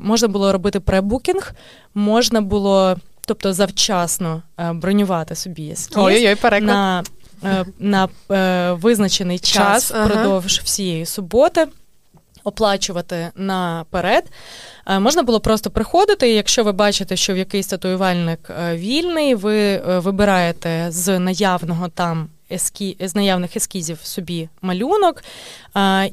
[0.00, 1.52] можна було робити пребукінг,
[1.94, 2.96] можна було,
[3.26, 7.08] тобто завчасно бронювати собі Ой-ой-ой, переклад.
[7.42, 8.08] на, на
[8.74, 10.06] визначений час, Час, ага.
[10.06, 11.66] впродовж всієї суботи.
[12.46, 14.24] Оплачувати наперед.
[14.86, 19.34] Е, Можна було просто приходити, і якщо ви бачите, що в якийсь татуювальник е, вільний,
[19.34, 22.96] ви е, вибираєте з наявного там ескі...
[23.00, 25.22] з наявних ескізів собі малюнок,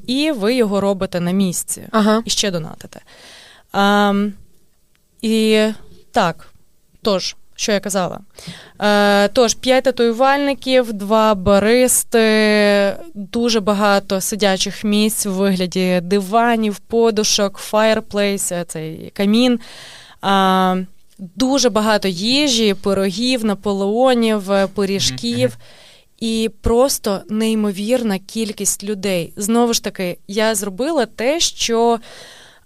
[0.08, 2.22] і ви його робите на місці Ага.
[2.26, 3.02] і ще донатите.
[5.22, 5.68] І
[6.12, 6.48] так,
[7.02, 8.20] тож, що я казала?
[8.82, 18.52] Е, тож, п'ять татуювальників, два баристи, дуже багато сидячих місць у вигляді диванів, подушок, fireplace,
[18.52, 19.60] е, цей камін.
[20.22, 20.76] А,
[21.18, 25.58] дуже багато їжі, пирогів, наполеонів, е, пиріжків.
[26.20, 29.34] І просто неймовірна кількість людей.
[29.38, 32.00] Знову ж таки, я зробила те, що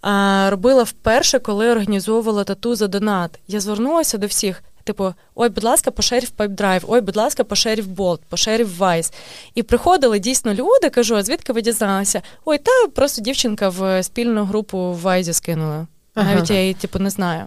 [0.02, 3.40] а, робила вперше, коли організовувала тату за донат.
[3.48, 4.64] Я звернулася до всіх.
[4.88, 9.14] Типу, ой, будь ласка, пошерів PipeDrive, ой, будь ласка, пошерів Bolt, пошерів Vice.
[9.56, 12.22] І приходили дійсно люди, кажу, а звідки ви дізналися?
[12.46, 15.88] Ой, та просто дівчинка в спільну групу в Вайзі скинула.
[16.16, 16.34] Ага.
[16.34, 17.46] Навіть я її, типу, не знаю.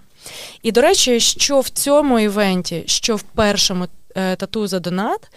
[0.63, 5.31] І, до речі, що в цьому івенті, що в першому е, тату за донат,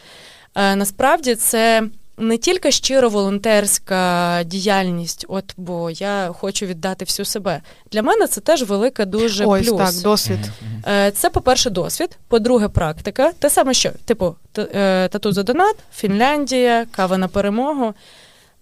[0.55, 1.83] е, насправді це
[2.17, 7.61] не тільки щиро волонтерська діяльність, от бо я хочу віддати всю себе.
[7.91, 9.77] Для мене це теж велика дуже Ось плюс.
[9.77, 10.39] так, досвід.
[10.87, 13.31] Е, Це, по-перше, досвід, по-друге, практика.
[13.39, 17.93] Те саме, що, типу, е, тату за донат, Фінляндія, кава на перемогу.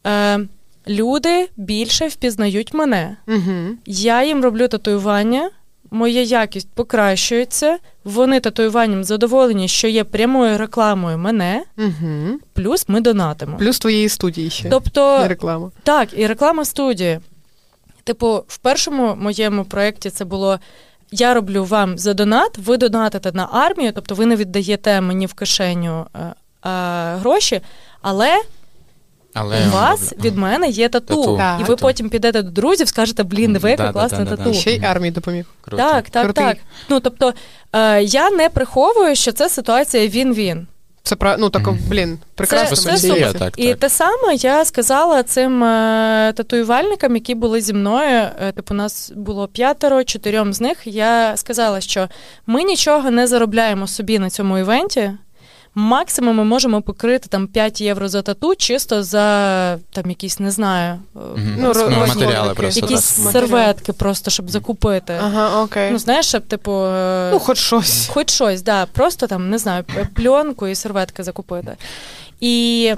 [0.07, 0.39] Е,
[0.87, 3.17] Люди більше впізнають мене.
[3.27, 3.75] Угу.
[3.85, 5.49] Я їм роблю татуювання,
[5.91, 7.77] моя якість покращується.
[8.04, 12.39] Вони татуюванням задоволені, що є прямою рекламою мене, Угу.
[12.54, 13.58] плюс ми донатимо.
[13.58, 14.69] Плюс твоєї студії ще.
[14.69, 15.71] Тобто, Не реклама.
[15.84, 17.19] так, і реклама студії.
[18.04, 20.60] Типу, в першому моєму проєкті це було.
[21.12, 25.34] Я роблю вам за донат, ви донатите на армію, тобто ви не віддаєте мені в
[25.34, 27.62] кишеню е, е, гроші,
[28.01, 28.41] але
[29.33, 30.29] Але у вас роблю.
[30.29, 31.15] від мене є тату.
[31.15, 31.37] Тату.
[31.37, 31.61] Так.
[31.61, 34.53] І ви потім підете до друзів, скажете, блін, диви, яка класна тату.
[34.53, 35.45] Ще й армії допоміг.
[35.61, 35.83] Круто.
[35.83, 36.43] Так, так, Крутий.
[36.43, 36.57] так.
[36.89, 37.33] Ну тобто
[37.73, 40.67] е, я не приховую, що це ситуація він-він.
[41.03, 42.75] Це про ну так, блін, прекрасно.
[42.75, 42.97] це супер.
[42.97, 43.39] здається.
[43.39, 48.27] Так, І те саме я сказала цим е, татуювальникам, які були зі мною.
[48.41, 50.77] Е, типу, нас було п'ятеро, чотирьом з них.
[50.85, 52.09] Я сказала, що
[52.47, 55.11] ми нічого не заробляємо собі на цьому івенті.
[55.75, 60.99] Максимум ми можемо покрити там 5 євро за тату, чисто за там якісь, не знаю,
[61.15, 61.55] Мгм.
[61.60, 62.79] Ну, роз- матеріали просто.
[62.81, 63.31] якісь так.
[63.31, 65.13] Серветки, просто щоб закупити.
[65.21, 65.89] Ага, окей.
[65.91, 68.07] Ну, знаєш, щоб, типу, е, Ну, хоч щось.
[68.13, 69.84] Хоч щось, да, просто там, не знаю,
[70.15, 71.75] пленку і серветки закупити.
[72.39, 72.93] І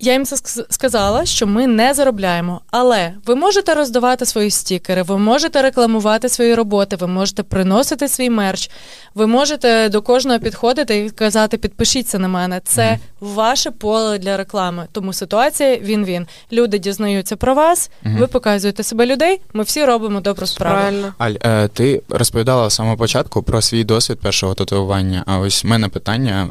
[0.00, 2.60] я їм це ск- сказала, що ми не заробляємо.
[2.70, 8.30] Але ви можете роздавати свої стікери, ви можете рекламувати свої роботи, ви можете приносити свій
[8.30, 8.70] мерч,
[9.14, 12.60] ви можете до кожного підходити і казати, підпишіться на мене.
[12.64, 13.00] Це Мгм.
[13.34, 14.86] ваше поле для реклами.
[14.92, 16.26] Тому ситуація він-він.
[16.52, 18.16] Люди дізнаються про вас, Мгм.
[18.18, 20.76] ви показуєте себе людей, ми всі робимо добру справу.
[20.80, 21.14] Правильно.
[21.18, 25.22] Аль, е, ти розповідала з самого початку про свій досвід першого татуювання.
[25.26, 26.48] А ось в мене питання: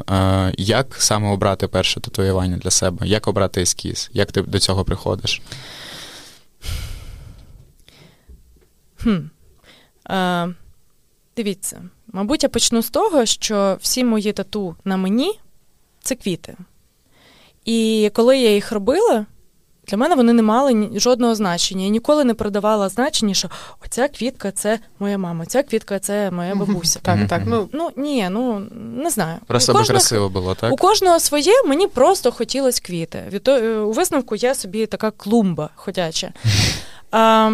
[0.50, 3.06] е, як саме обрати перше татуювання для себе?
[3.06, 4.10] Як обрати ескіз?
[4.12, 5.42] Як ти до цього приходиш?
[8.96, 9.18] Хм.
[10.10, 10.54] Е,
[11.36, 15.38] дивіться, мабуть, я почну з того, що всі мої тату на мені
[16.00, 16.56] це квіти.
[17.64, 19.26] І коли я їх робила,
[19.88, 21.84] для мене вони не мали жодного значення.
[21.84, 23.48] Я ніколи не продавала значення, що
[23.84, 27.00] оця квітка це моя мама, ця квітка це моя бабуся.
[27.02, 27.42] Так, так.
[27.46, 29.38] Ну, Ну ні, ну не знаю.
[29.46, 30.72] Просто У кожного- красиво було, так?
[30.72, 33.22] у кожного своє мені просто хотілось квіти.
[33.30, 36.32] Від е, у висновку я собі така клумба ходяча.
[37.10, 37.50] А,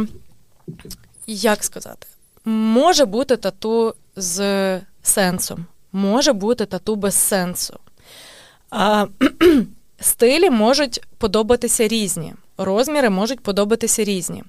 [1.27, 2.07] як сказати?
[2.45, 7.79] Може бути тату з сенсом, може бути тату без сенсу.
[8.71, 9.07] А,
[10.05, 14.43] стилі можуть подобатися різні, розміри можуть подобатися різні.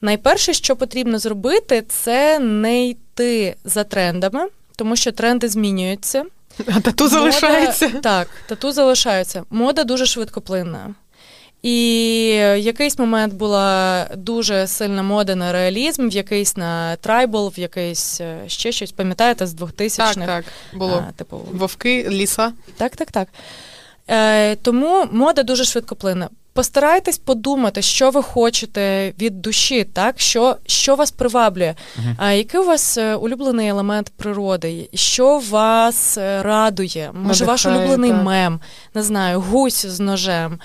[0.00, 6.24] Найперше, що потрібно зробити, це не йти за трендами, тому що тренди змінюються.
[6.66, 7.88] а тату Мода- залишається.
[7.88, 9.42] Так, тату залишається.
[9.50, 10.94] Мода дуже швидкоплинна.
[11.62, 11.76] І
[12.58, 18.38] якийсь момент була дуже сильна мода на реалізм, в якийсь на трайбл, в якийсь е,
[18.46, 18.92] ще щось.
[18.92, 20.14] Пам'ятаєте, з 2000-х?
[20.14, 20.44] Так, так.
[20.74, 21.04] Було.
[21.08, 22.52] А, типу, Вовки, ліса.
[22.76, 23.28] так, так, так.
[24.10, 26.28] Е, тому мода дуже швидкоплинна.
[26.52, 30.20] Постарайтесь подумати, що ви хочете від душі, так?
[30.20, 32.16] Що, що вас приваблює, Мгм.
[32.18, 37.10] а який у вас е, улюблений елемент природи, що вас е, радує?
[37.14, 38.22] Може, ваш улюблений так.
[38.22, 38.60] мем,
[38.94, 40.58] не знаю, гусь з ножем,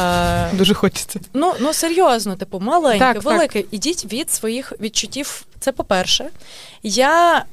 [0.00, 1.20] А, Дуже хочеться.
[1.34, 3.64] Ну ну серйозно, типу, маленьке, Так, велике.
[3.70, 5.44] Ідіть від своїх відчуттів.
[5.62, 6.24] Це по-перше.
[6.82, 7.44] Я е,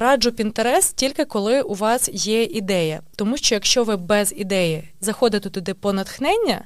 [0.00, 3.00] раджу Pinterest тільки коли у вас є ідея.
[3.16, 6.60] Тому що якщо ви без ідеї заходите туди по натхнення,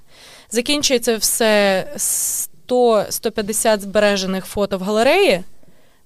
[0.50, 1.86] закінчується все
[2.68, 5.42] 100-150 збережених фото в галереї.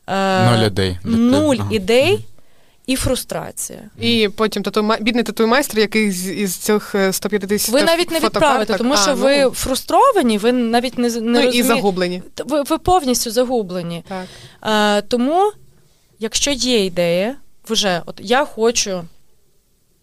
[0.06, 0.98] Е, нуль ідей.
[1.04, 1.68] Нуль ага.
[1.72, 2.24] ідей.
[2.86, 3.80] І фрустрація.
[4.00, 8.96] І потім тату бідний татуй-майстер, який з із цих 150 Ви навіть не відправите, тому
[8.96, 9.50] що а, ви ну...
[9.50, 11.58] фрустровані, ви навіть не не ну, розумієте.
[11.58, 12.22] і загублені.
[12.44, 14.04] Ви ви повністю загублені.
[14.08, 14.26] Так.
[14.60, 15.52] А, Тому,
[16.18, 17.36] якщо є ідея,
[17.68, 19.04] вже от я хочу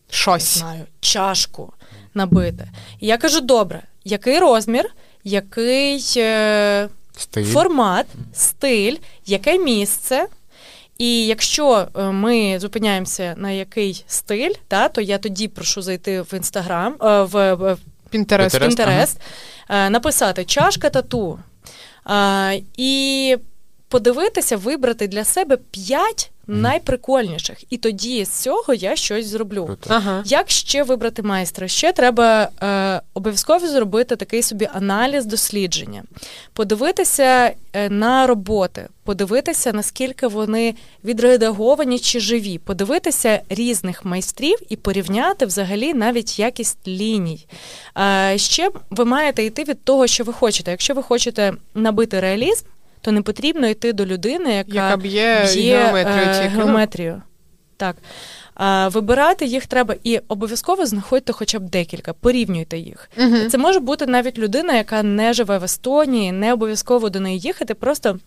[0.09, 1.73] щось не знаю, чашку
[2.13, 2.67] набити.
[2.99, 4.89] І я кажу: добре, який розмір,
[5.23, 7.45] який е, стиль.
[7.45, 10.27] формат, стиль, яке місце.
[11.03, 16.33] І якщо е, ми зупиняємося на який стиль, та, то я тоді прошу зайти в
[16.33, 17.77] інстаграм, е, в
[18.09, 19.17] Пінтерест, Pinterest
[19.69, 19.85] ага.
[19.85, 21.39] Е, написати чашка тату.
[22.77, 23.37] І
[23.87, 27.57] подивитися, вибрати для себе п'ять найприкольніших.
[27.69, 29.77] І тоді з цього я щось зроблю.
[29.87, 30.23] Ага.
[30.25, 31.67] Як ще вибрати майстра?
[31.67, 36.03] Ще треба е, обов'язково зробити такий собі аналіз дослідження,
[36.53, 45.45] подивитися е, на роботи, подивитися, наскільки вони відредаговані чи живі, подивитися різних майстрів і порівняти
[45.45, 47.47] взагалі навіть якість ліній.
[47.97, 50.71] Е, ще ви маєте йти від того, що ви хочете.
[50.71, 52.65] Якщо ви хочете набити реалізм
[53.03, 56.25] то не потрібно йти до людини, яка, яка б'є, геометрію.
[56.25, 57.21] Е, геометрію.
[57.77, 57.95] Так.
[58.55, 63.09] А, Вибирати їх треба і обов'язково знаходьте хоча б декілька, порівнюйте їх.
[63.17, 63.37] Угу.
[63.49, 67.73] Це може бути навіть людина, яка не живе в Естонії, не обов'язково до неї їхати.
[67.73, 68.19] Просто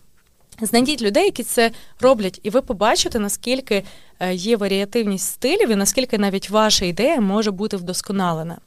[0.60, 3.82] знайдіть людей, які це роблять, і ви побачите, наскільки
[4.20, 8.58] е, є варіативність стилів, і наскільки навіть ваша ідея може бути вдосконалена.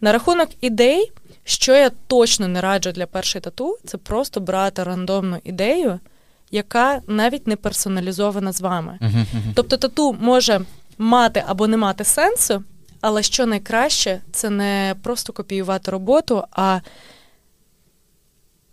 [0.00, 1.12] На рахунок ідей.
[1.48, 6.00] Що я точно не раджу для першої тату, це просто брати рандомну ідею,
[6.50, 8.98] яка навіть не персоналізована з вами.
[9.54, 10.60] Тобто тату може
[10.98, 12.62] мати або не мати сенсу,
[13.00, 16.80] але що найкраще, це не просто копіювати роботу, а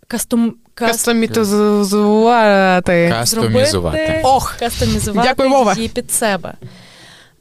[0.06, 0.54] кастом...
[0.74, 3.08] Кастомізувати.
[3.08, 4.20] Кастомізувати.
[4.24, 6.54] Ох, кастомізувати Дякую, її під себе,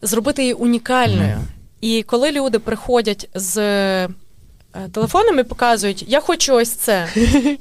[0.01, 1.35] зробити її унікальною.
[1.35, 1.41] Mm.
[1.81, 4.07] І коли люди приходять з
[4.91, 7.07] телефоном і показують, я хочу ось це.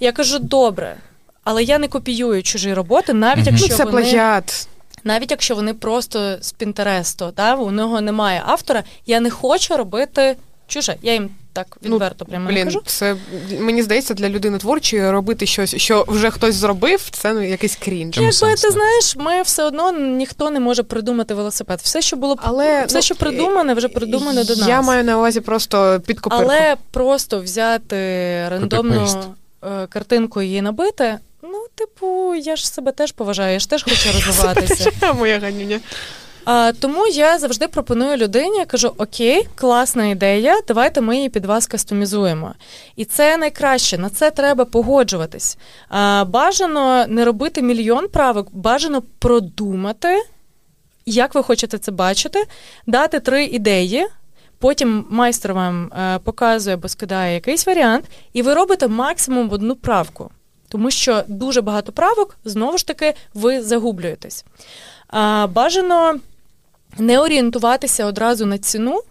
[0.00, 0.96] Я кажу, добре,
[1.44, 4.02] але я не копіюю чужі роботи, навіть якщо ну, це вони...
[4.02, 4.68] плагіат.
[5.04, 10.36] Навіть якщо вони просто з Пінтересту, да, у нього немає автора, я не хочу робити
[10.72, 10.96] чуже.
[11.02, 12.82] Я їм так ну, відверто прямо блін, не кажу.
[12.86, 13.16] Це
[13.60, 18.16] мені здається, для людини творчої робити щось, що вже хтось зробив, це ну, якийсь крінж.
[18.16, 21.80] Якби ти знаєш, ми все одно ніхто не може придумати велосипед.
[21.82, 24.68] Все, що було Але, все, ну, що придумане, вже придумане до нас.
[24.68, 26.44] Я маю на увазі просто під копирку.
[26.44, 27.96] Але просто взяти
[28.48, 29.08] рандомну
[29.64, 31.18] е, картинку і її набити.
[31.42, 34.90] Ну, типу, я ж себе теж поважаю, я ж теж хочу розвиватися.
[35.14, 35.80] Моя ганюня.
[36.44, 41.66] А, Тому я завжди пропоную людині, кажу: Окей, класна ідея, давайте ми її під вас
[41.66, 42.54] кастомізуємо.
[42.96, 45.58] І це найкраще, на це треба погоджуватись.
[45.88, 50.22] А, Бажано не робити мільйон правок, бажано продумати,
[51.06, 52.44] як ви хочете це бачити,
[52.86, 54.06] дати три ідеї.
[54.58, 60.30] Потім майстер вам е, показує або скидає якийсь варіант, і ви робите максимум одну правку.
[60.68, 64.44] Тому що дуже багато правок, знову ж таки, ви загублюєтесь.
[65.08, 66.14] А, Бажано
[66.98, 69.02] не орієнтуватися одразу на ціну,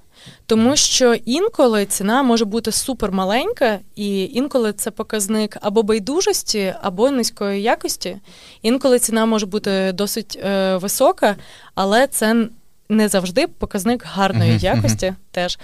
[0.45, 7.11] тому що інколи ціна може бути супер маленька, і інколи це показник або байдужості, або
[7.11, 8.17] низької якості.
[8.61, 11.35] Інколи ціна може бути досить е, висока,
[11.75, 12.47] але це
[12.89, 15.15] не завжди показник гарної uh-huh, якості uh-huh.
[15.31, 15.59] теж.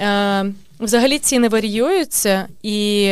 [0.00, 3.10] Е, Взагалі ціни варіюються, і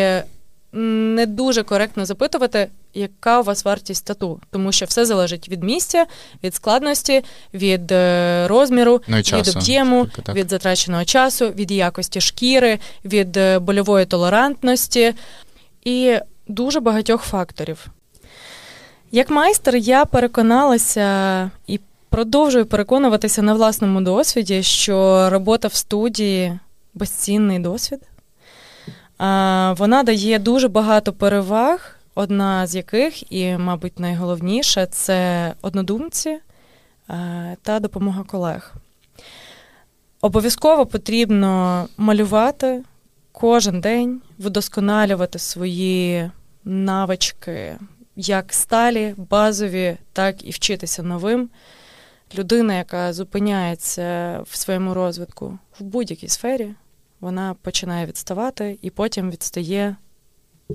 [0.73, 6.07] не дуже коректно запитувати, яка у вас вартість тату, тому що все залежить від місця,
[6.45, 13.37] від складності, від е, розміру, ну, від об'єму, від затраченого часу, від якості шкіри, від
[13.37, 15.15] е, больової толерантності
[15.85, 16.17] і
[16.49, 17.87] дуже багатьох факторів.
[19.13, 26.59] Як майстер, я переконалася і продовжую переконуватися на власному досвіді, що робота в студії
[26.95, 28.01] безцінний досвід.
[29.79, 36.39] Вона дає дуже багато переваг, одна з яких, і, мабуть, найголовніша це однодумці
[37.63, 38.75] та допомога колег.
[40.21, 42.83] Обов'язково потрібно малювати
[43.33, 46.31] кожен день, вдосконалювати свої
[46.65, 47.79] навички,
[48.17, 51.51] як сталі, базові, так і вчитися новим.
[52.39, 56.75] Людина, яка зупиняється в своєму розвитку в будь-якій сфері,
[57.23, 59.97] вона починає відставати і потім відстає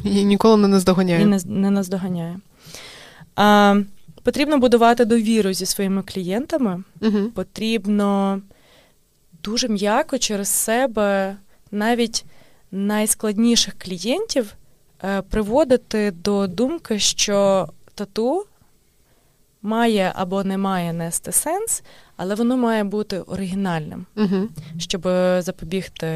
[0.03, 1.21] І ніколи не наздоганяє.
[1.21, 2.39] і не, не наздоганяє.
[3.35, 3.75] А,
[4.23, 6.83] потрібно будувати довіру зі своїми клієнтами.
[7.01, 7.29] Угу.
[7.35, 8.41] Потрібно
[9.43, 11.35] дуже м'яко через себе
[11.71, 12.25] навіть
[12.71, 14.53] найскладніших клієнтів
[15.03, 18.45] е, приводити до думки, що тату
[19.61, 21.83] має або не має нести сенс,
[22.18, 24.47] але воно має бути оригінальним, Угу.
[24.78, 25.01] щоб
[25.39, 26.07] запобігти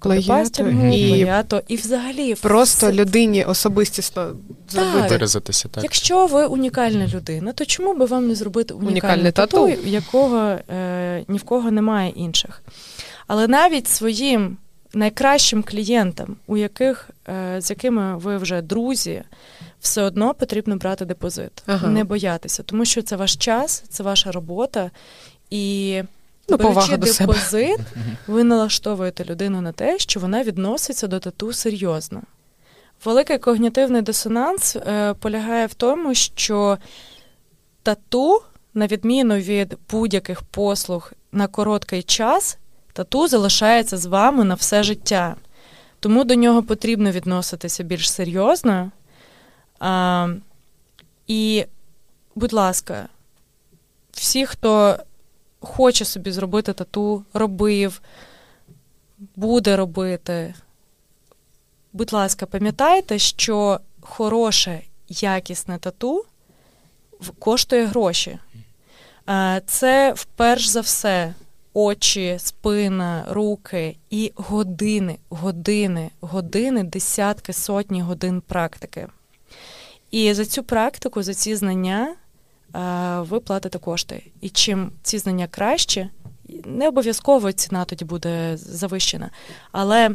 [0.00, 4.32] Плагіату і- плагіату і взагалі Просто все- людині особистісно
[4.68, 5.08] зробити.
[5.08, 5.82] Виразитися так.
[5.82, 9.88] Якщо ви унікальна людина, то чому би вам не зробити Унікальне тату, тату?
[9.88, 10.38] якого
[10.70, 12.62] е, ні в кого немає інших?
[13.26, 14.56] Але навіть своїм
[14.94, 19.22] найкращим клієнтам, у яких, е, з якими ви вже друзі,
[19.80, 21.88] все одно потрібно брати депозит, Ага.
[21.88, 24.90] не боятися, тому що це ваш час, це ваша робота,
[25.50, 26.02] і
[26.48, 27.32] Ну, беручи до себе.
[27.32, 27.80] депозит,
[28.26, 32.22] ви налаштовуєте людину на те, що вона відноситься до тату серйозно.
[33.04, 36.78] Великий когнітивний дисонанс е, полягає в тому, що
[37.82, 38.42] тату,
[38.74, 42.58] на відміну від будь-яких послуг на короткий час,
[42.92, 45.36] тату залишається з вами на все життя.
[46.00, 48.90] Тому до нього потрібно відноситися більш серйозно.
[49.80, 50.28] А,
[51.26, 51.64] і,
[52.34, 53.08] будь ласка,
[54.12, 54.98] всі, хто
[55.66, 58.00] хоче собі зробити тату, робив,
[59.36, 60.54] буде робити.
[61.92, 66.24] Будь ласка, пам'ятайте, що хороше, якісне тату
[67.38, 68.38] коштує гроші.
[69.66, 71.34] Це вперш за все
[71.74, 79.06] очі, спина, руки і години, години, години, десятки, сотні годин практики.
[80.10, 82.16] І за цю практику, за ці знання
[83.20, 84.22] ви платите кошти.
[84.40, 86.08] І чим ці знання краще,
[86.64, 89.30] не обов'язково ціна тоді буде завищена,
[89.72, 90.10] але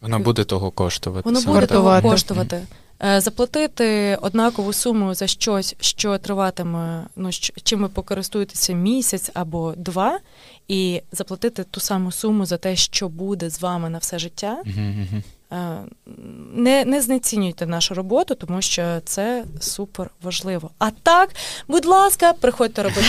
[0.00, 1.28] Воно буде того коштувати.
[1.28, 2.62] Воно буде того коштувати.
[3.02, 7.30] Е, Заплатити однакову суму за щось, що триватиме, ну
[7.62, 10.18] чим ви покористуєтеся місяць або два,
[10.68, 14.62] і заплатити ту саму суму за те, що буде з вами на все життя.
[14.64, 15.22] Мгм.
[15.54, 15.78] Е,
[16.56, 20.70] Не, не знецінюйте нашу роботу, тому що це супер важливо.
[20.78, 21.30] А так,
[21.68, 23.06] будь ласка, приходьте робити.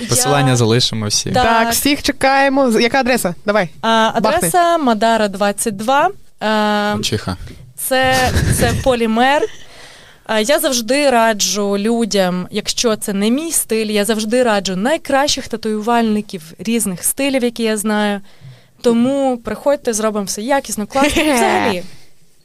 [0.08, 1.30] Посилання Я- залишимо всі.
[1.30, 1.44] Так.
[1.44, 2.68] Так, всіх чекаємо.
[2.80, 3.34] Яка адреса?
[3.46, 3.68] Давай.
[3.82, 6.10] А, Адреса Мадара 22.
[6.42, 7.36] Е, Чиха.
[7.76, 9.42] Це, це полімер.
[10.46, 17.04] Я завжди раджу людям, якщо це не мій стиль, я завжди раджу найкращих татуювальників різних
[17.04, 18.20] стилів, які я знаю.
[18.82, 21.22] Тому приходьте, зробимо все якісно, класно.
[21.34, 21.82] Взагалі,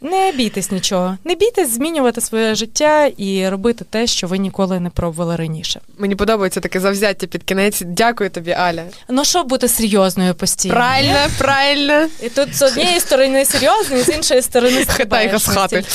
[0.01, 1.17] не бійтесь нічого.
[1.23, 5.81] Не бійтесь змінювати своє життя і робити те, що ви ніколи не пробували раніше.
[5.97, 7.81] Мені подобається таке завзяття під кінець.
[7.85, 8.83] Дякую тобі, Аля.
[9.09, 10.73] Ну, щоб бути серйозною постійно.
[10.75, 12.07] Правильно, правильно.
[12.23, 15.83] І тут з однієї сторони серйозний, з іншої сторони стрибаєш з хати.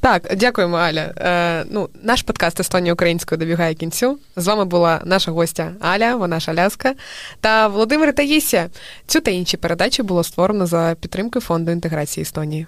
[0.00, 1.00] Так, дякуємо, Аля.
[1.16, 4.18] Е, ну, наш подкаст Естонія українською добігає кінцю.
[4.36, 6.94] З вами була наша гостя Аля, вона шаляска,
[7.40, 8.68] та Володимир Таїсія.
[9.06, 12.66] Цю та інші передачі було створено за підтримкою фонду інтеграції Естонії.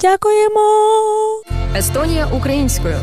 [0.00, 0.60] Дякуємо.
[1.76, 2.96] Естонія українською